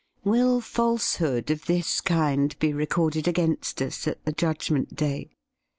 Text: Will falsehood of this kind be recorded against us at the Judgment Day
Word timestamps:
Will 0.23 0.61
falsehood 0.61 1.51
of 1.51 1.65
this 1.67 2.01
kind 2.01 2.57
be 2.57 2.73
recorded 2.73 3.27
against 3.27 3.83
us 3.83 4.07
at 4.07 4.25
the 4.25 4.31
Judgment 4.31 4.95
Day 4.95 5.29